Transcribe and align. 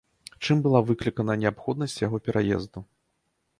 Чым 0.45 0.63
была 0.67 0.81
выклікана 0.87 1.35
неабходнасць 1.43 1.99
яго 2.07 2.17
пераезду? 2.29 2.79